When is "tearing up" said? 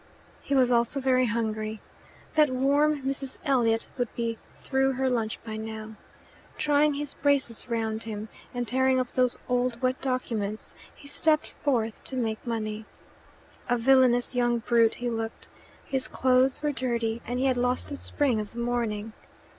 8.67-9.11